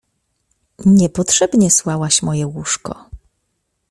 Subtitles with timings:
[0.97, 3.05] —Niepotrzebnie słałaś moje łóżko.